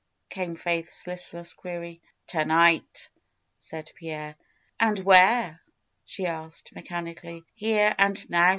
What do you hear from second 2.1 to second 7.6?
To night!" said Pierre. '^And where?" she asked mechanically.